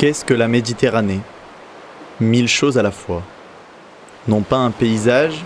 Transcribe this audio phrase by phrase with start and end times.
[0.00, 1.20] Qu'est-ce que la Méditerranée?
[2.20, 3.22] Mille choses à la fois.
[4.28, 5.44] Non pas un paysage,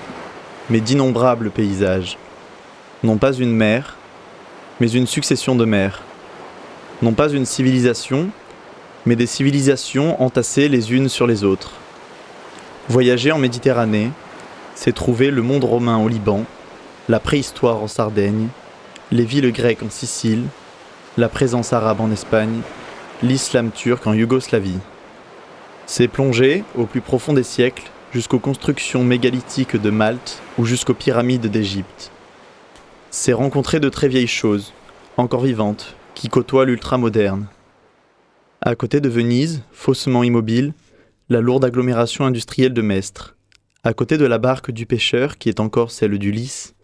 [0.70, 2.16] mais d'innombrables paysages.
[3.02, 3.96] Non pas une mer,
[4.78, 6.02] mais une succession de mers.
[7.02, 8.28] Non pas une civilisation,
[9.06, 11.72] mais des civilisations entassées les unes sur les autres.
[12.88, 14.12] Voyager en Méditerranée,
[14.76, 16.44] c'est trouver le monde romain au Liban,
[17.08, 18.46] la préhistoire en Sardaigne,
[19.10, 20.44] les villes grecques en Sicile,
[21.18, 22.60] la présence arabe en Espagne,
[23.22, 24.78] l'islam turc en Yougoslavie.
[25.86, 31.46] C'est plonger, au plus profond des siècles, jusqu'aux constructions mégalithiques de Malte ou jusqu'aux pyramides
[31.46, 32.10] d'Égypte.
[33.10, 34.72] C'est rencontrer de très vieilles choses,
[35.16, 37.46] encore vivantes, qui côtoient l'ultra-moderne.
[38.60, 40.72] À côté de Venise, faussement immobile,
[41.28, 43.36] la lourde agglomération industrielle de Mestre.
[43.82, 46.74] À côté de la barque du pêcheur, qui est encore celle du Lys,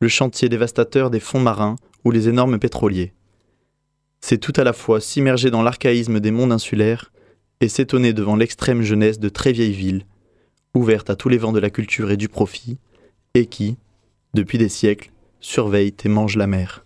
[0.00, 3.12] le chantier dévastateur des fonds marins ou les énormes pétroliers.
[4.20, 7.12] C'est tout à la fois s'immerger dans l'archaïsme des mondes insulaires
[7.60, 10.06] et s'étonner devant l'extrême jeunesse de très vieilles villes,
[10.74, 12.78] ouvertes à tous les vents de la culture et du profit,
[13.34, 13.76] et qui,
[14.34, 16.84] depuis des siècles, surveillent et mangent la mer.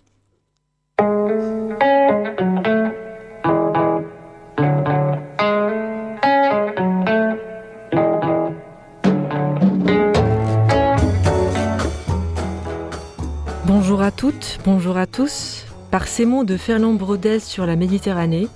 [13.66, 15.64] Bonjour à toutes, bonjour à tous.
[15.90, 18.46] Par ces mots de Fernand Brodel sur la Méditerranée,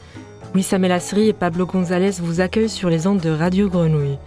[0.54, 4.18] Louis Samuel et Pablo González vous accueillent sur les ondes de Radio Grenouille.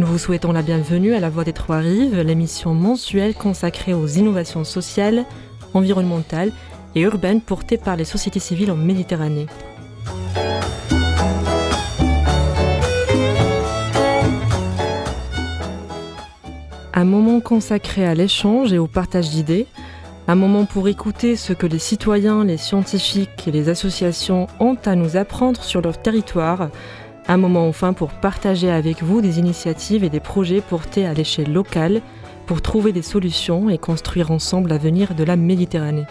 [0.00, 4.08] Nous vous souhaitons la bienvenue à La Voix des Trois Rives, l'émission mensuelle consacrée aux
[4.08, 5.24] innovations sociales,
[5.72, 6.50] environnementales
[6.96, 9.46] et urbaines portées par les sociétés civiles en Méditerranée.
[16.92, 19.68] Un moment consacré à l'échange et au partage d'idées,
[20.30, 24.94] un moment pour écouter ce que les citoyens, les scientifiques et les associations ont à
[24.94, 26.68] nous apprendre sur leur territoire.
[27.28, 31.50] Un moment enfin pour partager avec vous des initiatives et des projets portés à l'échelle
[31.50, 32.02] locale
[32.44, 36.04] pour trouver des solutions et construire ensemble l'avenir de la Méditerranée.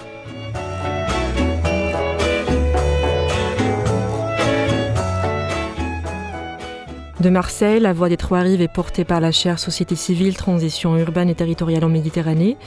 [7.19, 11.29] De Marseille, la Voix des Trois-Rives est portée par la chaire Société civile, Transition urbaine
[11.29, 12.57] et territoriale en Méditerranée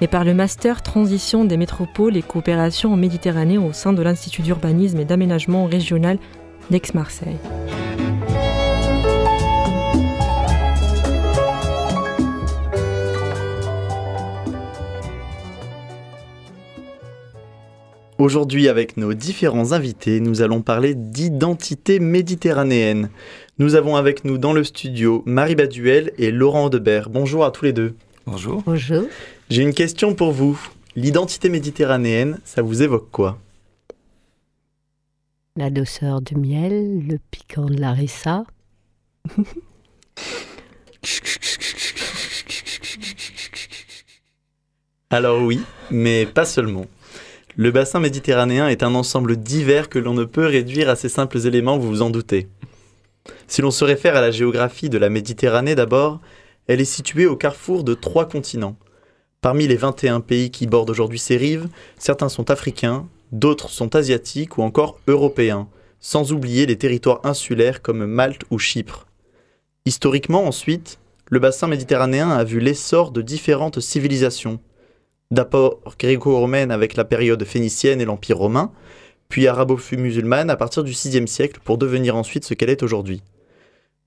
[0.00, 4.42] et par le Master Transition des métropoles et coopération en Méditerranée au sein de l'Institut
[4.42, 6.18] d'urbanisme et d'aménagement régional
[6.70, 7.36] d'Aix-Marseille.
[18.18, 23.08] Aujourd'hui, avec nos différents invités, nous allons parler d'identité méditerranéenne.
[23.58, 27.08] Nous avons avec nous dans le studio Marie Baduel et Laurent Debert.
[27.08, 27.94] Bonjour à tous les deux.
[28.26, 28.62] Bonjour.
[28.66, 29.04] Bonjour.
[29.50, 30.56] J'ai une question pour vous.
[30.94, 33.36] L'identité méditerranéenne, ça vous évoque quoi?
[35.56, 38.44] La douceur du miel, le piquant de la rissa.
[45.10, 45.60] Alors oui,
[45.90, 46.86] mais pas seulement.
[47.56, 51.44] Le bassin méditerranéen est un ensemble divers que l'on ne peut réduire à ces simples
[51.44, 52.46] éléments, vous vous en doutez.
[53.48, 56.20] Si l'on se réfère à la géographie de la Méditerranée d'abord,
[56.68, 58.76] elle est située au carrefour de trois continents.
[59.40, 64.58] Parmi les 21 pays qui bordent aujourd'hui ces rives, certains sont africains, d'autres sont asiatiques
[64.58, 65.66] ou encore européens,
[65.98, 69.06] sans oublier les territoires insulaires comme Malte ou Chypre.
[69.86, 70.98] Historiquement ensuite,
[71.30, 74.60] le bassin méditerranéen a vu l'essor de différentes civilisations.
[75.30, 78.72] D'abord gréco-romaine avec la période phénicienne et l'Empire romain,
[79.30, 83.22] puis arabo-musulmane à partir du VIe siècle pour devenir ensuite ce qu'elle est aujourd'hui.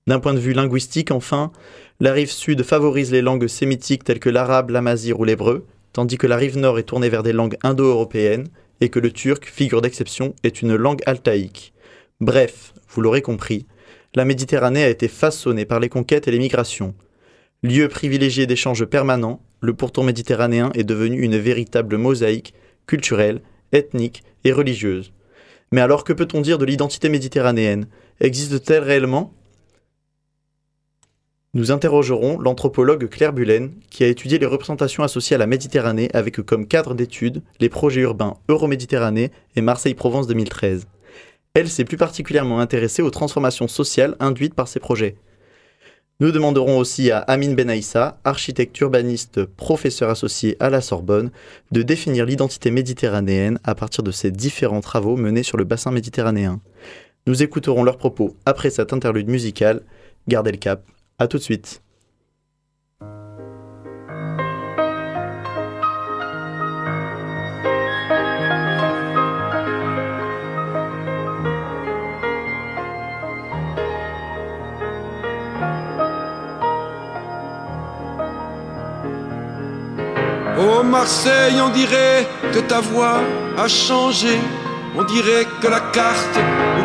[0.06, 1.50] D'un point de vue linguistique, enfin,
[2.00, 6.26] la rive sud favorise les langues sémitiques telles que l'arabe, l'amazigh ou l'hébreu, tandis que
[6.26, 8.48] la rive nord est tournée vers des langues indo-européennes
[8.80, 11.72] et que le turc, figure d'exception, est une langue altaïque.
[12.20, 13.66] Bref, vous l'aurez compris,
[14.16, 16.94] la Méditerranée a été façonnée par les conquêtes et les migrations.
[17.62, 22.54] Lieu privilégié d'échanges permanents, le pourtour méditerranéen est devenu une véritable mosaïque
[22.86, 23.40] culturelle,
[23.72, 25.12] ethnique et religieuse.
[25.72, 27.86] Mais alors que peut-on dire de l'identité méditerranéenne?
[28.20, 29.32] Existe-t-elle réellement?
[31.54, 36.42] Nous interrogerons l'anthropologue Claire Bullen, qui a étudié les représentations associées à la Méditerranée avec
[36.42, 40.88] comme cadre d'étude les projets urbains Euroméditerranée et Marseille-Provence 2013.
[41.54, 45.14] Elle s'est plus particulièrement intéressée aux transformations sociales induites par ces projets.
[46.18, 51.30] Nous demanderons aussi à Amine Benaïssa, architecte urbaniste, professeur associé à la Sorbonne,
[51.70, 56.60] de définir l'identité méditerranéenne à partir de ces différents travaux menés sur le bassin méditerranéen.
[57.28, 59.82] Nous écouterons leurs propos après cette interlude musicale.
[60.26, 60.84] Gardez le cap.
[61.18, 61.80] À tout de suite.
[80.56, 83.20] Oh Marseille, on dirait que ta voix
[83.56, 84.38] a changé,
[84.96, 86.38] on dirait que la carte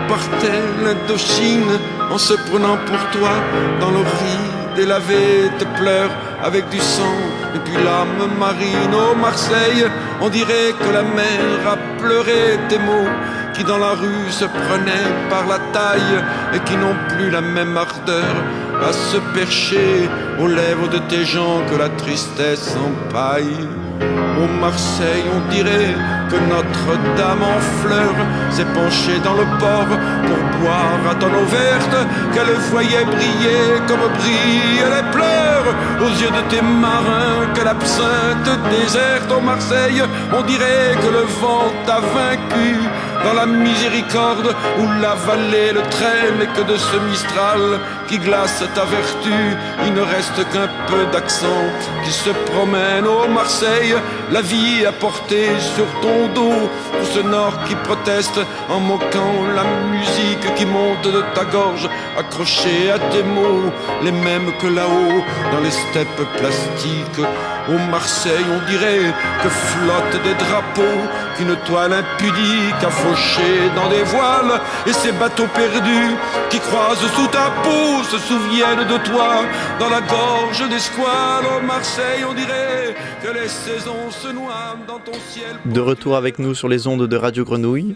[0.09, 1.79] partait l'Indochine
[2.11, 3.33] en se prenant pour toi
[3.79, 6.09] dans l'oreille délavé te pleure
[6.41, 7.17] avec du sang
[7.55, 8.93] et puis l'âme marine.
[8.93, 9.85] Oh Marseille,
[10.21, 11.41] on dirait que la mer
[11.73, 13.11] a pleuré tes mots
[13.53, 16.17] qui dans la rue se prenaient par la taille
[16.53, 18.33] et qui n'ont plus la même ardeur
[18.81, 20.09] à se percher
[20.39, 23.67] aux lèvres de tes gens que la tristesse empaille.
[24.01, 25.95] Au Marseille, on dirait
[26.29, 29.87] que Notre-Dame en fleurs s'est penchée dans le port
[30.27, 31.97] pour boire à tonneau verte
[32.33, 35.65] qu'elle voyait briller comme brillent les pleurs
[36.01, 39.29] aux yeux de tes marins que l'absinthe déserte.
[39.35, 40.01] Au Marseille,
[40.31, 42.77] on dirait que le vent t'a vaincu
[43.23, 48.63] dans la miséricorde où la vallée le traîne et que de ce Mistral qui glace
[48.75, 49.39] ta vertu,
[49.85, 51.63] il ne reste qu'un peu d'accent
[52.03, 53.05] qui se promène.
[53.07, 53.95] Au Marseille,
[54.31, 56.69] la vie a porté sur ton dos
[56.99, 58.39] tout ce nord qui proteste
[58.69, 61.89] en moquant la musique qui monte de ta gorge,
[62.19, 63.71] accrochée à tes mots,
[64.03, 65.21] les mêmes que là-haut
[65.51, 67.25] dans les steppes plastiques.
[67.69, 69.13] Au Marseille, on dirait
[69.43, 71.01] que flottent des drapeaux
[71.37, 76.15] qu'une toile impudique a fauché dans des voiles et ces bateaux perdus
[76.49, 79.45] qui croisent sous ta peau se souviennent de toi
[79.79, 81.45] dans la gorge des squales.
[81.57, 85.55] Au Marseille, on dirait que les saisons se noient dans ton ciel.
[85.65, 87.95] De retour avec nous sur les ondes de Radio Grenouille.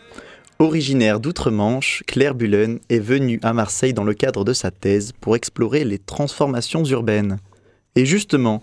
[0.60, 5.36] Originaire d'outre-Manche, Claire Bullen est venue à Marseille dans le cadre de sa thèse pour
[5.36, 7.40] explorer les transformations urbaines.
[7.96, 8.62] Et justement,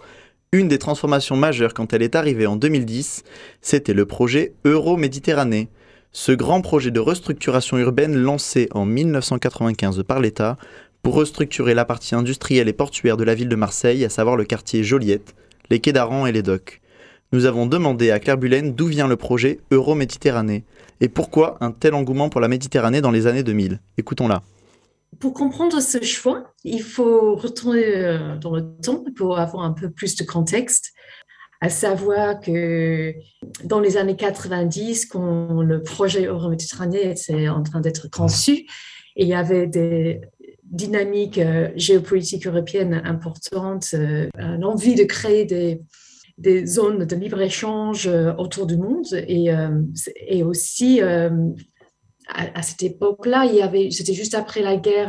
[0.52, 3.24] une des transformations majeures quand elle est arrivée en 2010,
[3.60, 5.68] c'était le projet Euro-Méditerranée.
[6.12, 10.58] Ce grand projet de restructuration urbaine lancé en 1995 par l'État
[11.02, 14.44] pour restructurer la partie industrielle et portuaire de la ville de Marseille, à savoir le
[14.44, 15.34] quartier Joliette,
[15.70, 16.80] les quais d'Aran et les docks.
[17.32, 20.64] Nous avons demandé à Claire Bullen d'où vient le projet Euro-Méditerranée
[21.00, 23.78] et pourquoi un tel engouement pour la Méditerranée dans les années 2000.
[23.98, 24.42] Écoutons-la.
[25.20, 29.90] Pour comprendre ce choix, il faut retourner euh, dans le temps pour avoir un peu
[29.90, 30.92] plus de contexte,
[31.60, 33.14] à savoir que
[33.62, 38.66] dans les années 90, quand le projet Euro-Méditerranée était en train d'être conçu,
[39.14, 40.20] il y avait des
[40.64, 44.28] dynamiques euh, géopolitiques européennes importantes, euh,
[44.58, 45.80] l'envie de créer des,
[46.40, 49.50] des zones de libre-échange autour du monde et,
[50.26, 51.00] et aussi
[52.32, 55.08] à, cette époque-là, il y avait, c'était juste après la guerre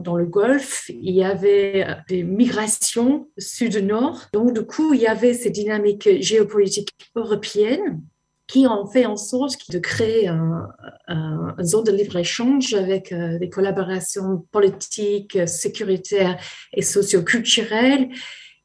[0.00, 4.28] dans le Golfe, il y avait euh, des migrations sud-nord.
[4.32, 8.02] Donc, du coup, il y avait ces dynamiques géopolitiques européennes
[8.48, 10.68] qui ont fait en sorte de créer un,
[11.08, 16.38] une zone de libre-échange avec euh, des collaborations politiques, sécuritaires
[16.74, 18.08] et socioculturelles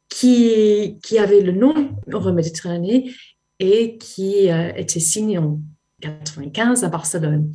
[0.10, 3.12] qui, avaient le nom Euro-Méditerranée
[3.60, 5.60] et qui euh, étaient signées en
[6.04, 7.52] 1995 à Barcelone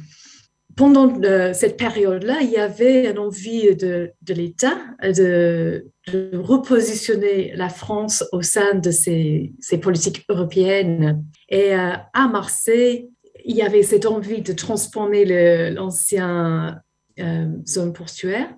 [0.76, 1.20] pendant
[1.52, 5.90] cette période-là, il y avait une envie de, l'État de,
[6.34, 11.24] repositionner la France au sein de ces, politiques européennes.
[11.48, 13.08] Et euh, à Marseille,
[13.44, 16.80] il y avait cette envie de transformer l'ancien
[17.18, 18.48] euh, zone portuaire,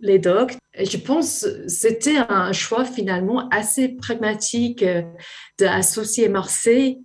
[0.00, 0.56] les docks.
[0.74, 5.02] Et je pense que c'était un choix finalement assez pragmatique euh,
[5.58, 7.00] d'associer Marseille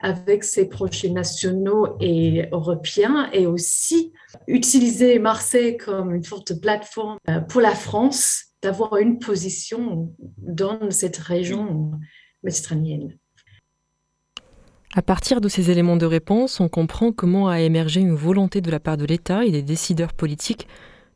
[0.00, 4.12] avec ses projets nationaux et européens et aussi
[4.46, 11.18] utiliser Marseille comme une forte plateforme euh, pour la France d'avoir une position dans cette
[11.18, 11.92] région
[12.42, 13.16] méditerranéenne.
[14.96, 18.70] À partir de ces éléments de réponse, on comprend comment a émergé une volonté de
[18.70, 20.68] la part de l'État et des décideurs politiques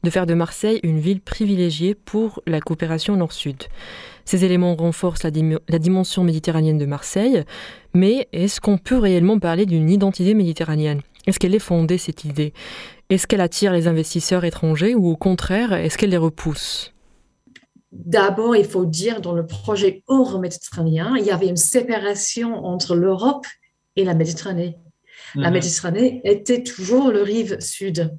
[0.04, 3.64] de faire de Marseille une ville privilégiée pour la coopération nord-sud.
[4.24, 5.30] Ces éléments renforcent la,
[5.68, 7.44] la, dimension méditerranéenne de Marseille,
[7.94, 11.00] mais est-ce qu'on peut réellement parler d'une identité méditerranéenne?
[11.26, 12.52] Est-ce qu'elle est fondée, cette idée?
[13.10, 16.92] Est-ce qu'elle attire les investisseurs étrangers ou au contraire, est-ce qu'elle les repousse?
[17.90, 23.46] D'abord, il faut dire, dans le projet euro-méditerranéen, il y avait une séparation entre l'Europe
[23.96, 24.76] et la Méditerranée.
[25.34, 25.54] La mhm.
[25.54, 28.14] Méditerranée était toujours le rive sud.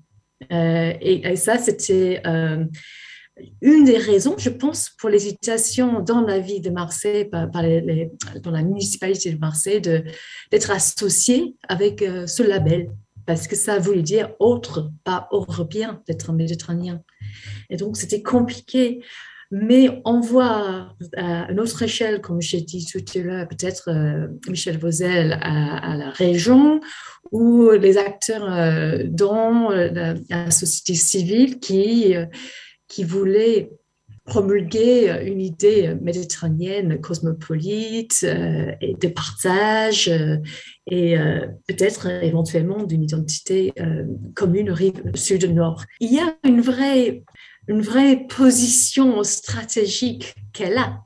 [0.51, 2.65] Euh, et, ça, c'était euh,
[3.61, 9.31] une des raisons, je pense, pour l'hésitation dans la vie de Marseille, dans la municipalité
[9.31, 12.89] de Marseille, d'être associé avec euh, ce label,
[13.25, 17.01] parce que ça voulait dire autre, pas européen, d'être méditerranéen.
[17.69, 19.03] Et donc, c'était compliqué.
[19.51, 24.27] Mais on voit à une autre échelle, comme j'ai dit tout à l'heure, peut-être euh,
[24.47, 26.79] Michel Vauzel à, la région,
[27.31, 32.13] ou les acteurs euh, dans la, société civile qui
[32.87, 33.71] qui voulait
[34.25, 40.11] promulguer une idée méditerranéenne cosmopolite et de partage
[40.87, 41.15] et
[41.67, 43.73] peut-être éventuellement d'une identité
[44.35, 45.83] commune rive sud-nord.
[45.99, 47.23] Il y a une vraie,
[47.69, 51.01] une vraie position stratégique qu'elle a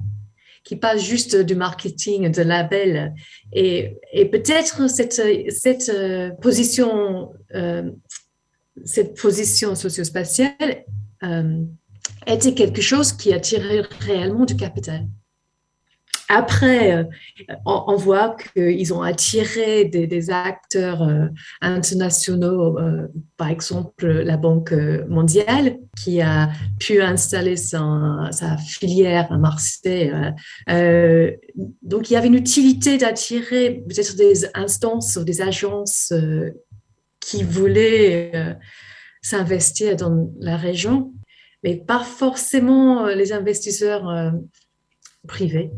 [0.63, 3.13] qui passe juste du marketing, de label.
[3.51, 4.00] Et,
[4.32, 5.91] peut-être cette, cette
[6.41, 7.34] position,
[8.86, 10.86] cette position socio-spatiale
[12.25, 15.05] était quelque chose qui attirait réellement du capital.
[16.35, 17.03] Après, euh,
[17.63, 21.27] on, voit qu'ils ont attiré des, acteurs euh,
[21.61, 24.73] internationaux, euh, par exemple la Banque
[25.07, 26.49] mondiale, qui a
[26.79, 28.31] pu installer sa,
[28.65, 30.11] filière à Marseille.
[31.83, 36.13] donc, il y avait une utilité d'attirer peut-être des instances ou des agences
[37.19, 38.57] qui voulaient
[39.21, 41.13] s'investir dans la région
[41.63, 44.33] mais pas forcément les investisseurs
[45.25, 45.71] privés.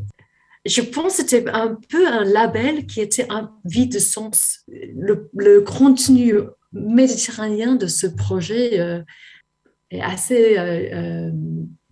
[0.65, 4.61] Je pense que c'était un peu un label qui était un vide de sens.
[4.67, 6.35] Le, contenu
[6.73, 9.01] méditerranéen de ce projet euh,
[9.91, 10.57] est assez,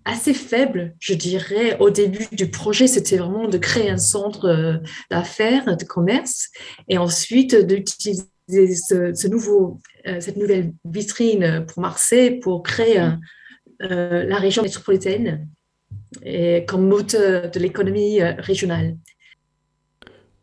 [0.06, 1.78] assez faible, je dirais.
[1.80, 6.50] Au début du projet, c'était vraiment de créer un centre d'affaires, de commerce,
[6.90, 13.00] et ensuite d'utiliser cette nouvelle vitrine pour Marseille pour créer
[13.82, 15.48] euh, la région métropolitaine
[16.24, 18.98] et comme moteur de l'économie euh, régionale.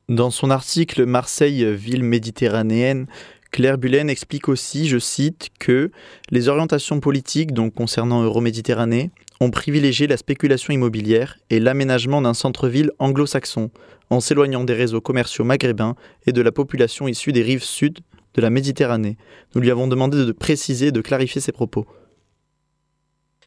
[0.09, 3.07] Dans son article Marseille, ville méditerranéenne,
[3.53, 5.91] Claire Bullen explique aussi, je cite, que
[6.31, 9.11] les orientations politiques, donc concernant Euroméditerranée,
[9.41, 13.71] ont privilégié la spéculation immobilière et l'aménagement d'un centre-ville anglo-saxon,
[14.11, 15.95] en s'éloignant des réseaux commerciaux maghrébins
[16.27, 18.01] et de la population issue des rives sud
[18.35, 19.17] de la Méditerranée.
[19.55, 21.87] Nous lui avons demandé de préciser et de clarifier ses propos.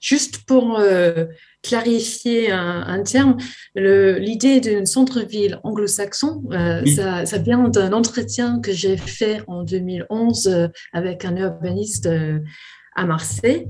[0.03, 1.27] Juste pour euh,
[1.61, 3.37] clarifier un, terme,
[3.73, 10.67] l'idée d'un centre-ville anglo-saxon, euh, ça, vient d'un entretien que j'ai fait en 2011 euh,
[10.91, 12.09] avec un urbaniste
[12.97, 13.69] à Marseille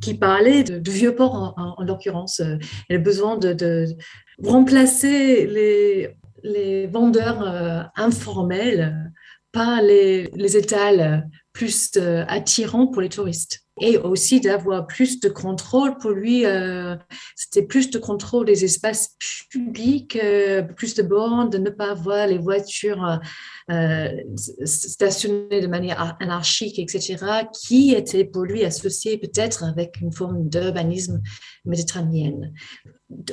[0.00, 2.40] qui parlait de, vieux port en, l'occurrence,
[2.90, 3.86] et le besoin de,
[4.42, 9.12] remplacer les, les vendeurs informels
[9.52, 15.96] par les, les étals plus attirants pour les touristes et aussi d'avoir plus de contrôle
[15.98, 16.44] pour lui.
[16.46, 16.96] Euh,
[17.36, 19.16] c'était plus de contrôle des espaces
[19.50, 23.20] publics, euh, plus de bornes, de ne pas voir les voitures
[23.70, 24.08] euh,
[24.64, 27.16] stationnées de manière anarchique, etc.,
[27.52, 31.20] qui étaient pour lui associées peut-être avec une forme d'urbanisme
[31.64, 32.52] méditerranéen.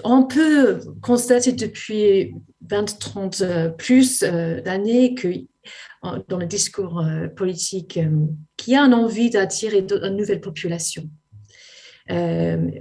[0.04, 2.34] On peut constater depuis
[2.68, 5.28] 20-30 plus d'années que
[6.04, 11.10] dans le discours euh, politique euh, qui a une envie d'attirer une nouvelle population.
[12.12, 12.72] Euh,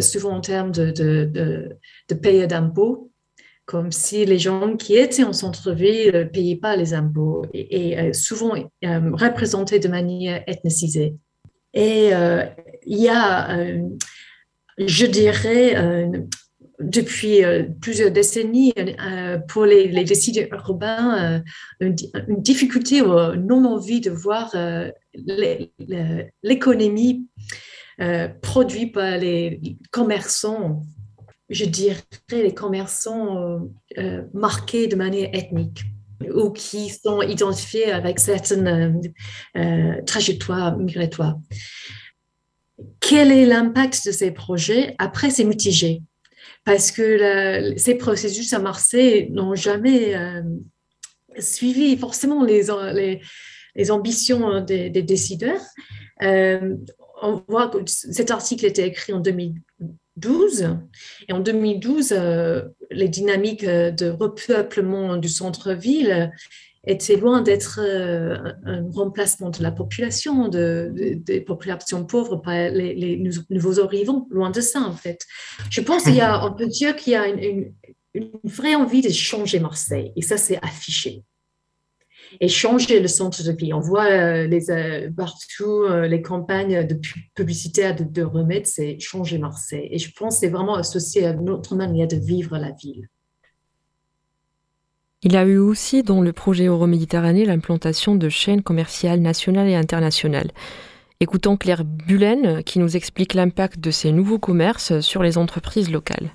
[0.00, 3.10] souvent en termes de, de, payer d'impôts,
[3.66, 8.54] comme si les gens qui étaient en centre-ville ne payaient pas les impôts et, souvent
[8.82, 11.16] représentés de manière ethnicisée.
[11.74, 12.12] Et
[12.86, 13.58] il y a,
[14.78, 15.74] je dirais,
[16.80, 21.40] depuis euh, plusieurs décennies euh, pour les, décideurs urbains euh,
[21.80, 21.94] une,
[22.42, 24.54] difficulté ou non-envie de voir
[26.42, 27.26] l'économie
[28.42, 30.82] produite par les commerçants,
[31.48, 33.60] je dirais les commerçants
[34.34, 35.84] marqués de manière ethnique
[36.34, 39.00] ou qui sont identifiés avec certaines
[40.06, 41.38] trajectoires migratoires.
[43.00, 44.94] Quel est l'impact de ces projets?
[44.98, 46.02] Après, c'est mitigé
[46.66, 50.42] parce que ces processus à Marseille n'ont jamais euh,
[51.38, 52.70] suivi forcément les,
[53.90, 55.60] ambitions des, décideurs.
[56.22, 56.74] Euh,
[57.22, 60.76] on voit que cet article était écrit en 2012
[61.28, 66.32] et en 2012, euh, les dynamiques de repeuplement du centre-ville
[66.86, 73.22] était loin d'être euh, un remplacement de la population, de, des populations pauvres par les,
[73.50, 75.26] nouveaux arrivants, loin de ça en fait.
[75.70, 77.72] Je pense qu'il y a, peut dire qu'il y a une,
[78.44, 81.24] vraie envie de changer Marseille et ça c'est affiché.
[82.40, 83.72] Et changer le centre de vie.
[83.72, 86.98] On voit euh, euh, partout les campagnes de
[87.34, 89.88] publicitaires de, de c'est changer Marseille.
[89.90, 93.08] Et je pense que c'est vraiment associé à notre manière de vivre la ville.
[95.22, 99.74] Il y a eu aussi dans le projet Euroméditerranée l'implantation de chaînes commerciales nationales et
[99.74, 100.50] internationales.
[101.20, 106.30] Écoutons Claire Bullen qui nous explique l'impact de ces nouveaux commerces sur les entreprises locales.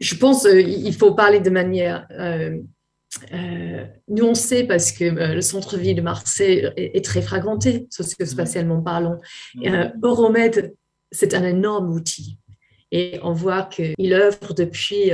[0.00, 2.58] Je pense qu'il euh, faut parler de manière euh,
[3.32, 9.20] euh, nuancée parce que le centre-ville de Marseille est, très fragmenté, socio-spatialement parlant.
[10.02, 10.74] Euromed
[11.12, 12.38] c'est un énorme outil.
[12.90, 15.12] Et on voit qu'il œuvre depuis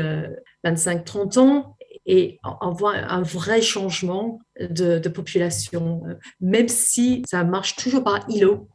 [0.64, 6.02] 25-30 ans et on voit un vrai changement de, population,
[6.40, 8.68] même si ça marche toujours par îlot.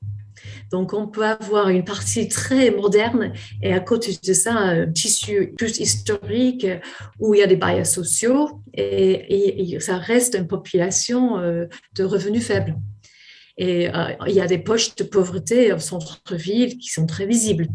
[0.71, 5.53] Donc, on peut avoir une partie très moderne et à côté de ça, un tissu
[5.57, 6.67] plus historique
[7.19, 12.45] où il y a des bailleurs sociaux et, ça reste une population euh, de revenus
[12.45, 12.75] faibles.
[13.57, 17.67] Et euh, il y a des poches de pauvreté au centre-ville qui sont très visibles.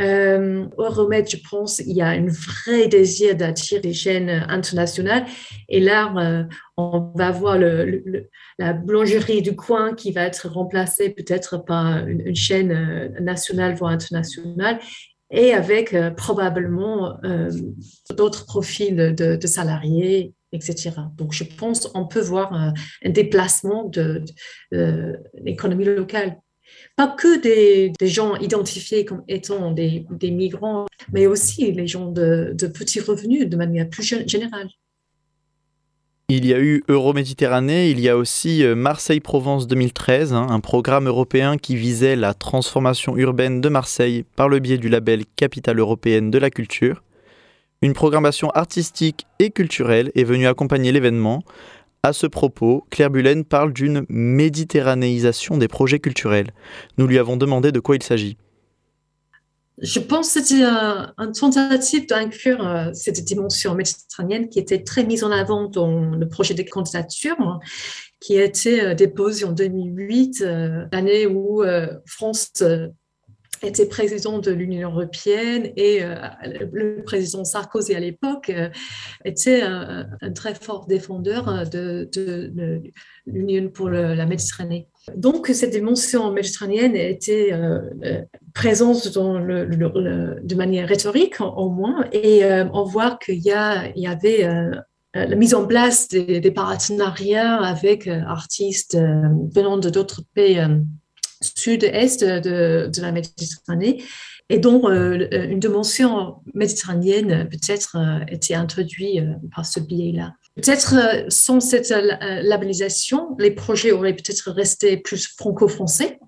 [0.00, 5.24] Euh, au remède, je pense, il y a un vrai désir d'attirer des chaînes internationales.
[5.68, 6.44] Et là, euh,
[6.76, 7.58] on va voir
[8.58, 13.90] la boulangerie du coin qui va être remplacée peut-être par une, chaîne euh, nationale, voire
[13.90, 14.78] internationale,
[15.30, 17.18] et avec euh, probablement
[18.16, 20.92] d'autres profils de, salariés, etc.
[21.16, 24.22] Donc, je pense qu'on peut voir un déplacement de
[24.72, 26.36] l'économie locale
[26.96, 33.00] pas que des, gens identifiés comme étant des, migrants, mais aussi les gens de, petits
[33.00, 34.68] revenus de manière plus générale.
[36.28, 41.06] Il y a eu Euroméditerranée, il y a aussi euh, Marseille-Provence 2013, hein, un programme
[41.06, 46.32] européen qui visait la transformation urbaine de Marseille par le biais du label Capitale européenne
[46.32, 47.04] de la culture.
[47.80, 51.44] Une programmation artistique et culturelle est venue accompagner l'événement,
[52.06, 56.52] à ce propos, Claire Bullen parle d'une méditerranéisation des projets culturels.
[56.98, 58.36] Nous lui avons demandé de quoi il s'agit.
[59.78, 65.22] Je pense que c'était un, tentative d'inclure euh, cette dimension méditerranéenne qui était très mise
[65.22, 67.36] en avant dans le projet de candidature
[68.18, 71.62] qui a été euh, déposé en 2008, euh, l'année où
[72.06, 72.62] France
[73.62, 76.16] était président de l'Union européenne et euh,
[76.72, 78.68] le président Sarkozy à l'époque euh,
[79.24, 82.82] était un, très fort défendeur euh, de,
[83.26, 84.88] l'Union pour la Méditerranée.
[85.16, 87.50] Donc cette dimension méditerranéenne était
[88.54, 94.48] présente de manière rhétorique au moins et on voit qu'il y, y avait
[95.14, 100.60] la mise en place des, des partenariats avec artistes venant de d'autres pays
[101.40, 104.02] sud-est de, la Méditerranée
[104.48, 110.34] et dont euh, euh, une dimension méditerranéenne peut-être euh, était introduite par ce biais-là.
[110.54, 116.18] Peut-être sans cette labellisation, les projets auraient peut-être resté plus franco-français.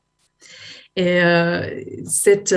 [0.96, 1.22] Et
[2.04, 2.54] cette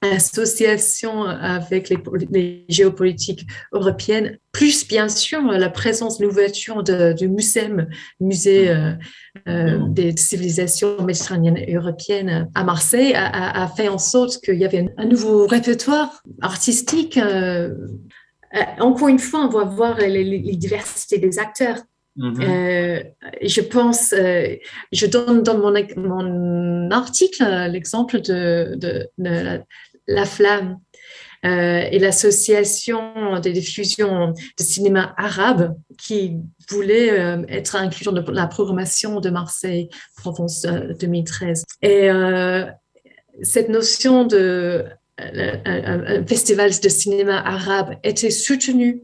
[0.00, 7.88] association avec les, géopolitiques européennes, plus bien sûr la présence, l'ouverture du MUSEM,
[8.20, 8.92] Musée euh,
[9.48, 14.88] euh, des civilisations méditerranéennes et européennes à Marseille, a, fait en sorte qu'il y avait
[14.96, 17.16] un, nouveau répertoire artistique.
[17.16, 17.74] Euh,
[18.78, 21.78] encore une fois, on va voir les, diversités des acteurs.
[22.16, 23.12] Mm-hmm.
[23.42, 29.58] je pense, je donne dans mon, mon article l'exemple de, de, de, la
[30.24, 30.78] Flamme
[31.44, 36.36] euh, et l'association des diffusions de cinéma arabe qui
[36.68, 40.66] voulait euh, être inclus dans la programmation de Marseille Provence
[40.98, 41.64] 2013.
[41.84, 42.64] Euh,
[43.40, 44.86] et cette notion de
[45.20, 49.02] un festival de cinéma arabe était soutenue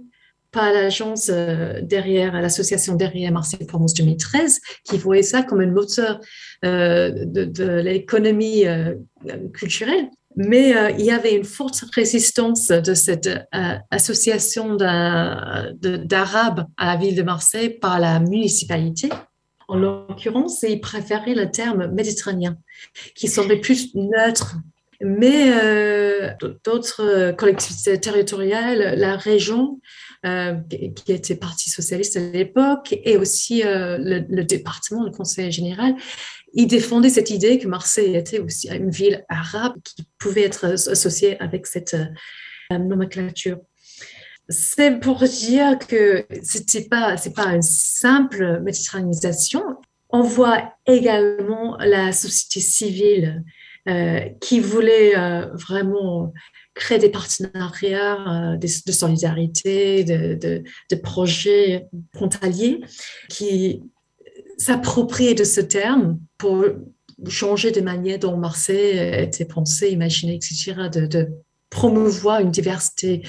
[0.52, 1.28] par l'agence
[1.82, 6.20] derrière, l'association derrière Marseille Provence 2013, qui voyait ça comme un moteur
[6.62, 8.64] de l'économie
[9.52, 16.86] culturelle mais euh, il y avait une forte résistance de cette euh, association d'Arabes à
[16.86, 19.08] la ville de Marseille par la municipalité.
[19.68, 22.58] En l'occurrence, ils préféraient le terme méditerranéen,
[23.14, 24.56] qui semblait plus neutre.
[25.00, 26.30] Mais euh,
[26.64, 29.80] d'autres collectivités territoriales, la région,
[30.70, 35.96] qui était parti socialiste à l'époque, et aussi le, le, département, le conseil général,
[36.54, 41.40] il défendait cette idée que Marseille était aussi une ville arabe qui pouvait être associée
[41.40, 43.58] avec cette euh, nomenclature.
[44.48, 49.62] C'est pour dire que c'était pas pas une simple méditerranisation.
[50.10, 53.42] On voit également la société civile
[53.88, 56.32] euh, qui voulait euh, vraiment
[56.74, 62.80] créer des partenariats de, solidarité, de, de, de, projets frontaliers
[63.28, 63.82] qui
[64.58, 66.64] s'approprier de ce terme pour
[67.28, 71.28] changer de manière dont Marseille était pensé, imaginé, etc., de,
[71.70, 73.22] promouvoir une diversité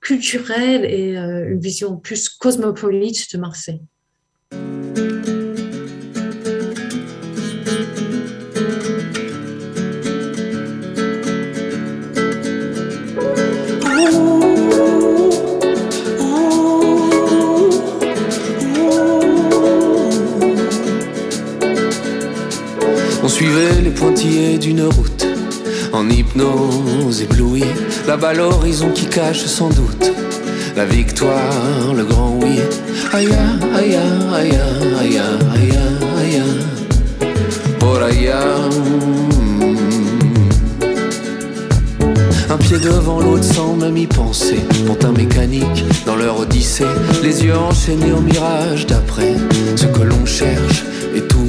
[0.00, 3.80] culturelle et euh, une vision plus cosmopolite de Marseille.
[24.58, 25.26] D'une route.
[26.34, 27.64] nos éblouis,
[28.06, 30.12] là-bas l'horizon qui cache sans doute
[30.76, 32.58] la victoire, le grand oui.
[33.12, 33.28] Aïe,
[33.76, 33.96] aïe,
[34.34, 34.50] aïe,
[34.98, 35.18] aïe,
[35.54, 35.72] aïe,
[36.18, 36.42] aïe,
[37.78, 38.00] Por
[42.50, 44.58] Un pied devant l'autre sans même y penser.
[44.86, 46.84] Pontin mécanique dans leur odyssée.
[47.22, 49.34] Les yeux enchaînés au mirage d'après.
[49.76, 50.84] Ce que l'on cherche
[51.16, 51.44] est tout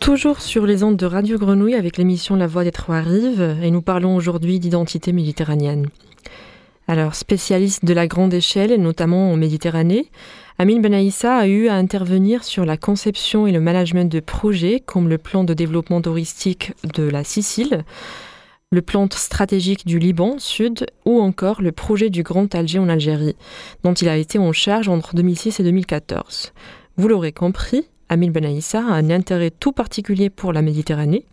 [0.00, 3.70] Toujours sur les ondes de Radio Grenouille avec l'émission La Voix des Trois Rives et
[3.70, 5.86] nous parlons aujourd'hui d'identité méditerranéenne.
[6.88, 10.10] Alors, spécialiste de la grande échelle, notamment en Méditerranée,
[10.60, 15.08] Amin Benaïssa a eu à intervenir sur la conception et le management de projets comme
[15.08, 17.84] le plan de développement touristique de la Sicile,
[18.72, 23.36] le plan stratégique du Liban Sud ou encore le projet du Grand Alger en Algérie,
[23.84, 26.52] dont il a été en charge entre 2006 et 2014.
[26.96, 31.24] Vous l'aurez compris, Amil Benaïssa a un intérêt tout particulier pour la Méditerranée.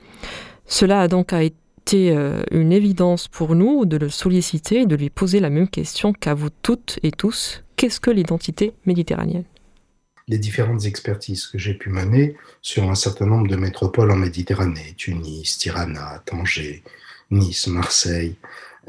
[0.68, 1.56] Cela a donc été
[1.94, 6.14] euh, une évidence pour nous de le solliciter et de lui poser la même question
[6.14, 7.64] qu'à vous toutes et tous.
[7.76, 9.44] Qu'est-ce que l'identité méditerranéenne?
[10.28, 14.96] Les différentes expertises que j'ai pu mener sur un certain nombre de métropoles en Méditerranée,
[14.98, 16.82] Tunis, Tirana, Tanger,
[17.30, 18.36] Nice, Marseille,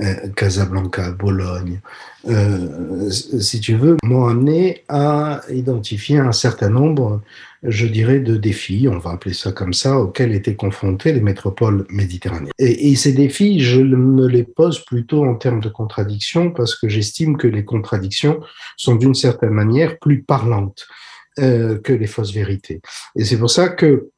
[0.01, 1.81] euh, Casablanca, Bologne,
[2.29, 7.23] euh, si tu veux, m'ont amené à identifier un certain nombre,
[7.69, 11.87] je dirais, de défis, on va appeler ça comme ça, auxquels étaient confrontées les métropoles
[11.91, 12.53] méditerranéennes.
[12.59, 17.37] Et, ces défis, je me les pose plutôt en termes de contradictions, parce que j'estime
[17.37, 18.41] que les contradictions
[18.77, 20.87] sont d'une certaine manière plus parlantes
[21.39, 22.81] euh, que les fausses vérités.
[23.17, 24.11] Et c'est pour ça que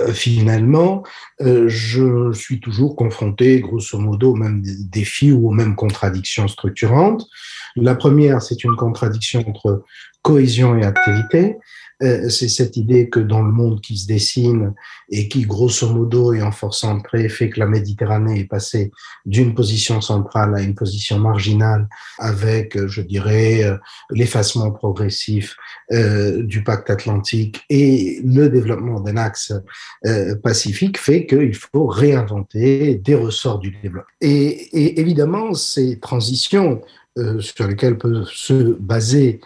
[0.00, 1.02] euh, finalement,
[1.40, 7.24] euh, je suis toujours confronté, grosso modo, aux mêmes défis ou aux mêmes contradictions structurantes.
[7.76, 9.84] La première, c'est une contradiction entre
[10.22, 11.56] cohésion et activité.
[12.02, 14.74] Euh, c'est cette idée que dans le monde qui se dessine
[15.10, 18.92] et qui, grosso modo, est en force centrée, fait que la Méditerranée est passée
[19.26, 23.76] d'une position centrale à une position marginale avec, euh, je dirais, euh,
[24.10, 25.56] l'effacement progressif
[25.90, 29.54] du pacte atlantique et le développement d'un axe
[30.42, 34.10] pacifique fait qu'il faut réinventer des ressorts du développement.
[34.20, 36.82] Et, et évidemment, ces transitions
[37.40, 39.40] sur lesquelles peut se baser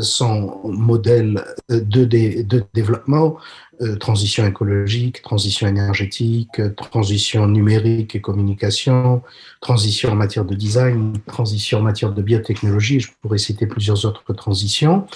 [0.00, 3.38] son modèle de, de développement,
[3.82, 9.22] euh, transition écologique, transition énergétique, transition numérique et communication,
[9.60, 14.32] transition en matière de design, transition en matière de biotechnologie, je pourrais citer plusieurs autres
[14.34, 15.06] transitions,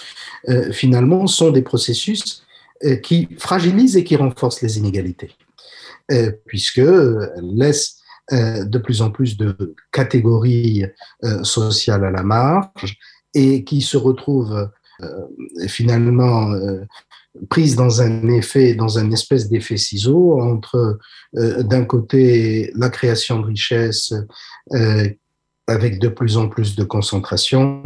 [0.49, 2.42] euh, finalement sont des processus
[3.03, 5.31] qui fragilisent et qui renforcent les inégalités,
[6.45, 6.83] puisque
[7.40, 10.85] laissent de plus en plus de catégories
[11.42, 12.99] sociales à la marge,
[13.37, 14.70] et qui se retrouve
[15.03, 15.27] euh,
[15.68, 16.81] finalement euh,
[17.51, 20.99] prise dans un effet, dans un espèce d'effet ciseau entre
[21.37, 24.14] euh, d'un côté la création de richesses
[25.68, 27.83] avec de plus en plus de concentration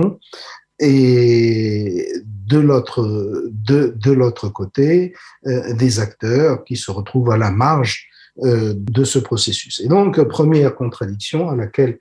[0.78, 3.02] et de l'autre
[3.50, 9.80] de, de l'autre côté des acteurs qui se retrouvent à la marge de ce processus.
[9.80, 11.98] Et donc première contradiction à laquelle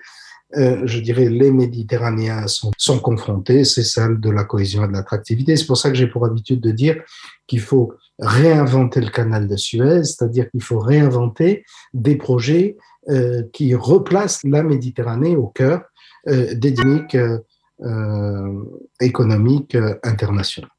[0.57, 5.55] euh, je dirais, les Méditerranéens sont, confrontés, c'est celle de la cohésion et de l'attractivité.
[5.55, 7.01] C'est pour ça que j'ai pour habitude de dire
[7.47, 12.77] qu'il faut réinventer le canal de Suez, c'est-à-dire qu'il faut réinventer des projets
[13.09, 15.83] euh, qui replacent la Méditerranée au cœur
[16.27, 17.17] euh, des dynamiques
[18.99, 20.69] économiques internationales.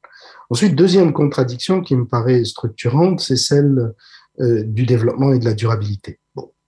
[0.51, 3.95] Ensuite, deuxième contradiction qui me paraît structurante, c'est celle
[4.39, 6.19] du développement et de la durabilité.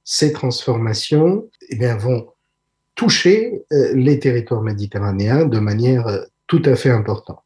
[0.05, 2.29] Ces transformations eh bien, vont
[2.95, 7.41] toucher euh, les territoires méditerranéens de manière euh, tout à fait importante.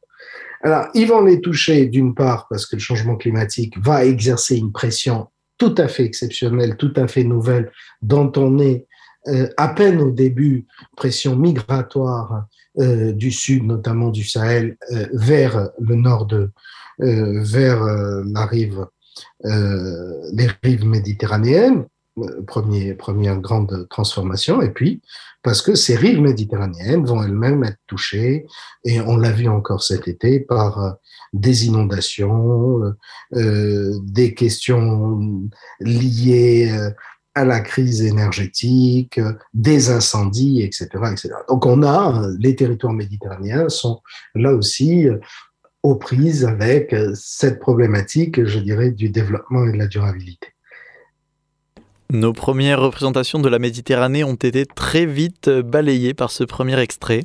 [0.62, 4.72] Alors, ils vont les toucher d'une part parce que le changement climatique va exercer une
[4.72, 5.28] pression
[5.58, 7.70] tout à fait exceptionnelle, tout à fait nouvelle,
[8.02, 8.86] dont on est
[9.28, 12.46] euh, à peine au début, pression migratoire
[12.78, 14.76] du sud, notamment du Sahel,
[15.14, 16.50] vers le nord de,
[16.98, 18.84] vers la rive,
[19.42, 21.86] les rives méditerranéennes.
[22.46, 24.62] Premier, première grande transformation.
[24.62, 25.02] Et puis,
[25.46, 28.46] parce que ces rives méditerranéennes vont elles-mêmes être touchées,
[28.84, 30.90] et on l'a vu encore cet été, par euh,
[31.32, 32.96] des inondations, euh,
[33.34, 35.48] euh, des questions
[35.78, 36.76] liées
[37.36, 39.20] à la crise énergétique,
[39.54, 41.34] des incendies, etc., etc.
[41.48, 44.00] Donc on a, les territoires méditerranéens sont
[44.34, 45.06] là aussi
[45.84, 50.55] aux prises avec cette problématique, je dirais, du développement et de la durabilité.
[52.12, 57.24] Nos premières représentations de la Méditerranée ont été très vite balayées par ce premier extrait.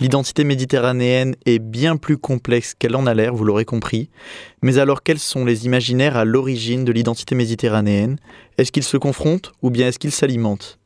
[0.00, 4.10] L'identité méditerranéenne est bien plus complexe qu'elle en a l'air, vous l'aurez compris.
[4.62, 8.18] Mais alors quels sont les imaginaires à l'origine de l'identité méditerranéenne?
[8.58, 10.78] Est-ce qu'ils se confrontent ou bien est-ce qu'ils s'alimentent?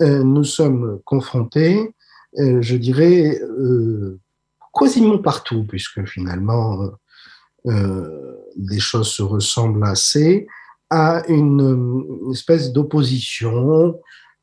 [0.00, 1.94] Euh, Nous sommes confrontés,
[2.38, 4.18] euh, je dirais, euh,
[4.72, 6.78] quasiment partout, puisque finalement
[7.66, 10.46] les choses se ressemblent assez
[10.94, 13.98] à une, espèce d'opposition,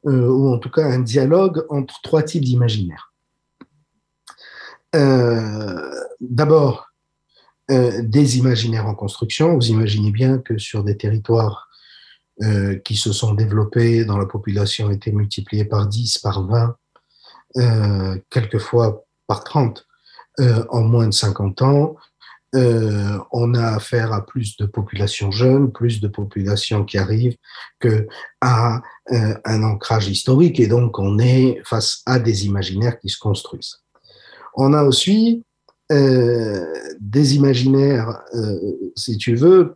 [0.05, 3.13] euh, ou en tout cas un dialogue entre trois types d'imaginaires.
[4.93, 6.89] Euh, d'abord,
[7.69, 9.55] euh, des imaginaires en construction.
[9.55, 11.69] Vous imaginez bien que sur des territoires
[12.85, 16.75] qui se sont développés, dont la population a été multipliée par 10, par 20,
[18.31, 19.85] quelquefois par 30,
[20.39, 21.97] en moins de 50 ans,
[22.53, 27.37] euh, on a affaire à plus de populations jeunes, plus de populations qui arrivent
[27.79, 28.07] que
[28.41, 33.19] à euh, un ancrage historique et donc on est face à des imaginaires qui se
[33.19, 33.77] construisent.
[34.55, 35.45] On a aussi
[35.93, 38.21] euh, des imaginaires,
[38.97, 39.75] si tu veux,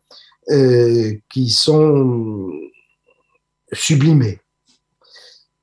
[1.30, 2.52] qui sont
[3.72, 4.40] sublimés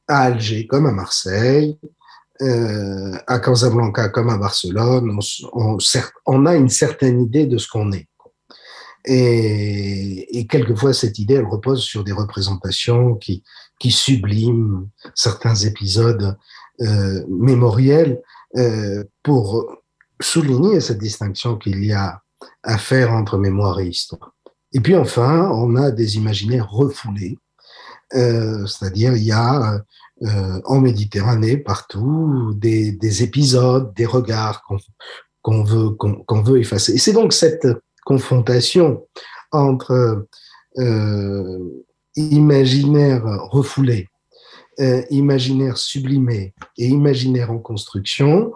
[0.09, 1.79] à Alger comme à Marseille,
[2.43, 5.17] euh, à Casablanca comme à Barcelone,
[5.53, 8.09] on, a une certaine idée de ce qu'on est.
[9.05, 13.45] Et, quelquefois, cette idée, elle repose sur des représentations qui,
[13.91, 16.37] subliment certains épisodes
[16.81, 18.21] euh, mémoriels
[18.57, 19.67] euh, pour
[20.21, 22.23] souligner cette distinction qu'il y a
[22.63, 24.35] à faire entre mémoire et histoire.
[24.73, 27.39] Et puis enfin, on a des imaginaires refoulés,
[28.13, 29.83] c'est-à-dire il y a
[30.25, 34.63] euh, en Méditerranée, partout, des, des, épisodes, des regards
[35.43, 36.93] qu'on veut, effacer.
[36.93, 37.67] Et c'est donc cette
[38.05, 39.05] confrontation
[39.51, 40.29] entre
[40.79, 41.59] euh,
[42.15, 44.07] imaginaire refoulé,
[44.79, 48.53] euh, imaginaire sublimé et imaginaire en construction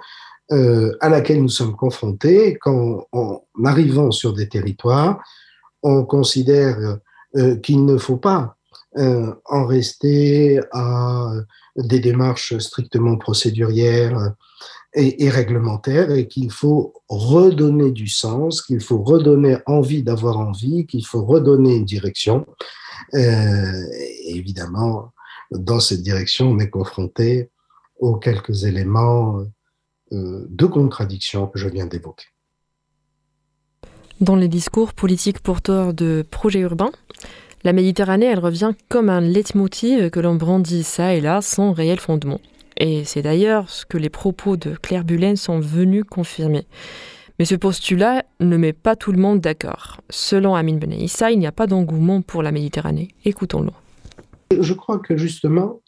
[0.48, 5.20] à laquelle nous sommes confrontés quand, en arrivant sur des territoires,
[5.82, 6.98] on considère
[7.64, 8.55] qu'il ne faut pas
[8.98, 11.30] euh, en rester à
[11.76, 14.34] des démarches strictement procédurières
[14.94, 21.04] et, réglementaires et qu'il faut redonner du sens, qu'il faut redonner envie d'avoir envie, qu'il
[21.04, 22.46] faut redonner une direction.
[23.14, 23.82] Euh,
[24.24, 25.12] évidemment,
[25.50, 27.50] dans cette direction, on est confronté
[27.98, 29.40] aux quelques éléments
[30.12, 32.26] euh, de contradiction que je viens d'évoquer.
[34.20, 36.92] Dans les discours politiques porteurs de projets urbains,
[37.66, 41.98] la Méditerranée, elle revient comme un leitmotiv que l'on brandit ça et là sans réel
[41.98, 42.40] fondement.
[42.76, 46.68] Et c'est d'ailleurs ce que les propos de Claire Bullen sont venus confirmer.
[47.40, 50.00] Mais ce postulat ne met pas tout le monde d'accord.
[50.10, 53.08] Selon Amin Benaïssa, il n'y a pas d'engouement pour la Méditerranée.
[53.24, 53.72] Écoutons-le.
[54.56, 55.80] Je crois que justement,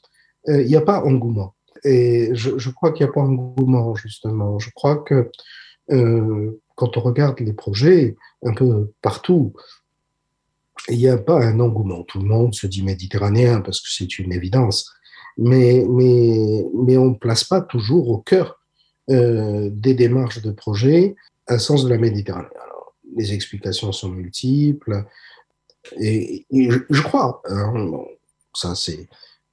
[0.48, 1.54] euh, il n'y a pas engouement.
[1.84, 4.58] Et je, je crois qu'il n'y a pas engouement, justement.
[4.58, 5.30] Je crois que
[5.92, 9.52] euh, quand on regarde les projets un peu partout,
[10.88, 12.02] il n'y a pas un engouement.
[12.04, 14.92] Tout le monde se dit méditerranéen parce que c'est une évidence.
[15.36, 18.60] Mais, mais, mais on ne place pas toujours au cœur
[19.10, 21.14] euh, des démarches de projet
[21.46, 22.48] un sens de la Méditerranée.
[22.62, 25.04] Alors, les explications sont multiples.
[25.98, 27.90] Et, je, crois, hein,
[28.54, 29.08] ça c'est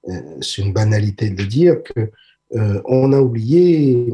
[0.09, 2.11] euh, une banalité de le dire, que
[2.55, 4.13] euh, on a oublié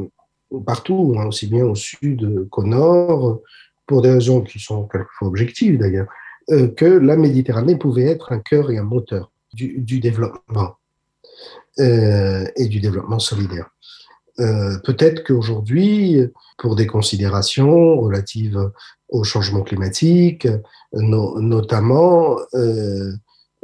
[0.65, 3.41] partout, hein, aussi bien au sud qu'au nord,
[3.88, 6.07] pour des raisons qui sont quelquefois objectives d'ailleurs,
[6.47, 10.75] que la Méditerranée pouvait être un cœur et un moteur du, développement
[11.80, 13.69] euh, et du développement solidaire.
[14.39, 16.19] Euh, Peut-être qu'aujourd'hui,
[16.58, 18.71] pour des considérations relatives
[19.10, 20.47] au changement climatique,
[20.93, 23.13] no, notamment euh,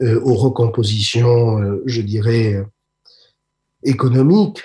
[0.02, 2.64] euh aux recompositions, euh, je dirais,
[3.84, 4.64] économiques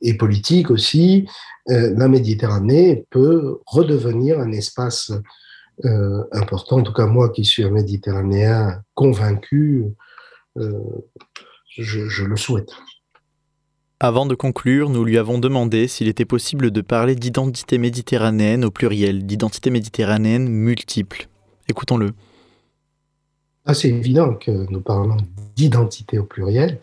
[0.00, 1.26] et politiques aussi,
[1.66, 5.10] la Méditerranée peut redevenir un espace
[5.84, 6.78] euh, important.
[6.78, 9.84] En tout cas, moi qui suis un Méditerranéen convaincu,
[10.56, 10.72] euh,
[11.68, 12.70] je, je, le souhaite.
[14.00, 18.70] Avant de conclure, nous lui avons demandé s'il était possible de parler d'identité méditerranéenne au
[18.70, 21.28] pluriel, d'identité méditerranéenne multiple.
[21.68, 22.12] Écoutons-le.
[23.64, 25.18] Ah, c'est évident que nous parlons
[25.54, 26.80] d'identité au pluriel.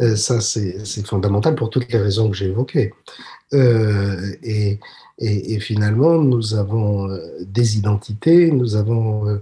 [0.00, 2.92] Euh, ça, c'est fondamental pour toutes les raisons que j'ai évoquées.
[3.52, 4.80] Euh, et,
[5.60, 9.40] finalement, nous avons euh, des identités, nous avons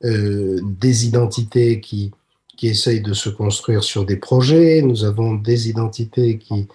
[0.00, 2.12] des identités qui,
[2.56, 6.68] qui essayent de se construire sur des projets, nous avons des identités qui,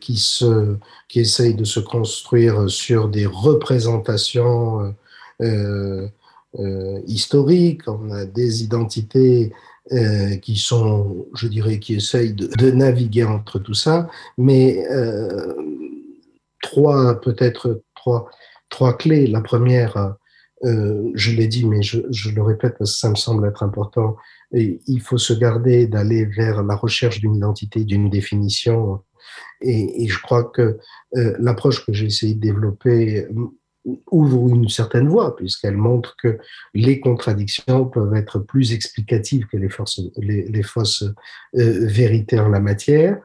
[0.00, 0.76] qui, se,
[1.08, 4.94] qui essayent de se construire sur des représentations
[6.58, 9.52] euh, historiques, on a des identités
[10.42, 14.84] qui sont, je dirais, qui essayent de, naviguer entre tout ça, mais
[16.62, 18.30] trois, peut-être trois,
[18.68, 19.26] trois clés.
[19.26, 20.14] La première,
[20.64, 23.62] euh, je l'ai dit, mais je, je, le répète parce que ça me semble être
[23.62, 24.16] important,
[24.52, 29.00] il faut se garder d'aller vers la recherche d'une identité, d'une définition.
[29.60, 30.78] Et, et, je crois que
[31.16, 33.28] euh, l'approche que j'ai essayé de développer
[34.10, 36.38] ouvre une certaine voie, puisqu'elle montre que
[36.74, 42.60] les contradictions peuvent être plus explicatives que les, forces, les, fausses euh, vérités en la
[42.60, 43.18] matière.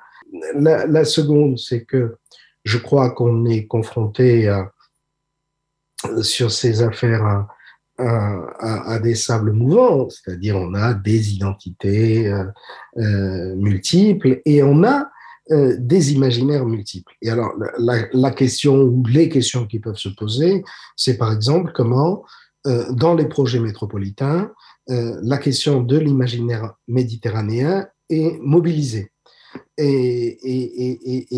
[0.56, 2.16] La, seconde, c'est que
[2.64, 4.52] je crois qu'on est confronté
[6.22, 7.48] sur ces affaires à,
[7.98, 12.46] à, des sables mouvants, c'est-à-dire on a des identités euh,
[12.98, 15.10] euh, multiples et on a
[15.52, 17.14] euh, des imaginaires multiples.
[17.22, 20.64] Et alors la, question ou les questions qui peuvent se poser,
[20.96, 22.24] c'est par exemple comment
[22.66, 24.52] euh, dans les projets métropolitains,
[24.90, 29.12] euh, la question de l'imaginaire méditerranéen est mobilisée.
[29.78, 30.40] Et,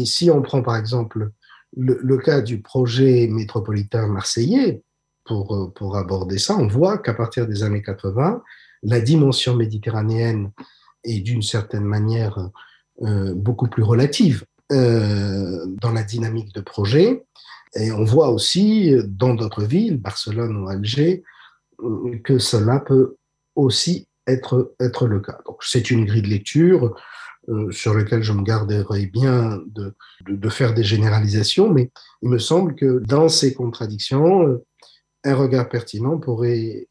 [0.06, 1.32] si on prend par exemple
[1.76, 4.84] le, le, cas du projet métropolitain marseillais,
[5.26, 8.41] pour, pour aborder ça, on voit qu'à partir des années 80,
[8.84, 10.52] la dimension méditerranéenne
[11.04, 12.50] est d'une certaine manière
[13.04, 17.24] euh, beaucoup plus relative euh, dans la dynamique de projet.
[17.76, 21.24] Et on voit aussi dans d'autres villes, Barcelone ou Alger,
[22.24, 23.18] que cela peut
[23.56, 25.38] aussi être, être le cas.
[25.46, 26.96] Donc c'est une grille de lecture
[27.50, 29.94] euh, sur lequel je me garderai bien de,
[30.28, 31.92] de, faire des généralisations, mais
[32.24, 34.60] il me semble que dans ces contradictions,
[35.24, 36.88] un regard pertinent pourrait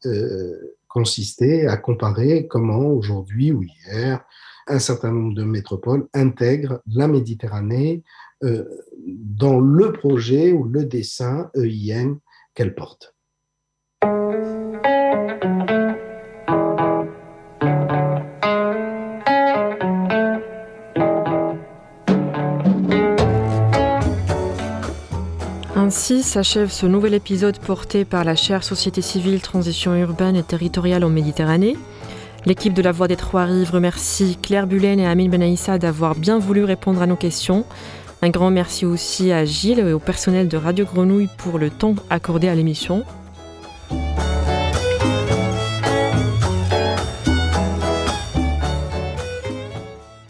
[0.87, 4.23] consister à comparer comment aujourd'hui ou hier
[4.67, 8.03] un certain nombre de métropoles intègrent la Méditerranée
[8.43, 8.65] euh,
[9.05, 12.19] dans le projet ou le dessin EIN
[12.53, 13.15] qu'elle porte.
[25.75, 31.05] Ainsi s'achève ce nouvel épisode porté par la chaire Société civile, transition urbaine et territoriale
[31.05, 31.77] en Méditerranée.
[32.47, 36.39] L'équipe de la Voix des Trois Rives remercie Claire Bulen et Amine Benaïssa d'avoir bien
[36.39, 37.65] voulu répondre à nos questions.
[38.21, 41.95] Un grand merci aussi à Gilles et au personnel de Radio Grenouille pour le temps
[42.09, 43.03] accordé à l'émission.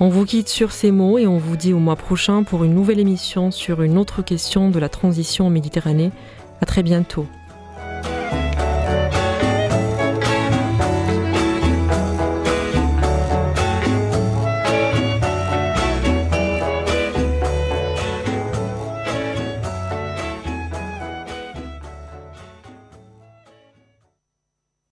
[0.00, 2.74] On vous quitte sur ces mots et on vous dit au mois prochain pour une
[2.74, 6.12] nouvelle émission sur une autre question de la transition en Méditerranée.
[6.60, 7.26] À très bientôt.